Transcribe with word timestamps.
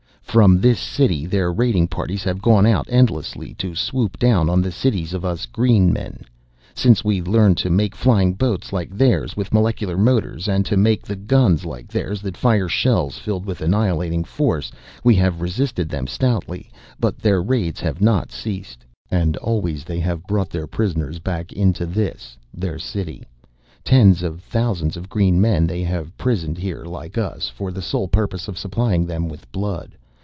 "From 0.31 0.61
this 0.61 0.79
city 0.79 1.25
their 1.25 1.51
raiding 1.51 1.89
parties 1.89 2.23
have 2.23 2.41
gone 2.41 2.65
out 2.65 2.87
endlessly 2.89 3.53
to 3.55 3.75
swoop 3.75 4.17
down 4.17 4.49
on 4.49 4.61
the 4.61 4.71
cities 4.71 5.13
of 5.13 5.25
us 5.25 5.45
green 5.45 5.91
men. 5.91 6.21
Since 6.73 7.03
we 7.03 7.21
learned 7.21 7.57
to 7.57 7.69
make 7.69 7.93
flying 7.97 8.35
boats 8.35 8.71
like 8.71 8.91
theirs, 8.97 9.35
with 9.35 9.53
molecular 9.53 9.97
motors, 9.97 10.47
and 10.47 10.65
to 10.67 10.77
make 10.77 11.01
the 11.01 11.17
guns 11.17 11.65
like 11.65 11.89
theirs 11.89 12.21
that 12.21 12.37
fire 12.37 12.69
shells 12.69 13.17
filled 13.17 13.45
with 13.45 13.59
annihilating 13.59 14.23
force, 14.23 14.71
we 15.03 15.15
have 15.15 15.41
resisted 15.41 15.89
them 15.89 16.07
stoutly 16.07 16.71
but 16.97 17.17
their 17.19 17.41
raids 17.43 17.81
have 17.81 17.99
not 17.99 18.31
ceased. 18.31 18.85
And 19.09 19.35
always 19.35 19.83
they 19.83 19.99
have 19.99 20.23
brought 20.27 20.49
their 20.49 20.65
prisoners 20.65 21.19
back 21.19 21.51
in 21.51 21.73
to 21.73 21.85
this, 21.85 22.37
their 22.53 22.79
city. 22.79 23.23
"Tens 23.83 24.23
of 24.23 24.41
thousands 24.41 24.95
of 24.95 25.09
green 25.09 25.41
men 25.41 25.67
they 25.67 25.83
have 25.83 26.17
prisoned 26.17 26.57
here 26.57 26.85
like 26.85 27.17
us, 27.17 27.49
for 27.49 27.69
the 27.69 27.81
sole 27.81 28.07
purpose 28.07 28.47
of 28.47 28.57
supplying 28.57 29.05
them 29.05 29.27
with 29.27 29.51
blood. 29.51 29.97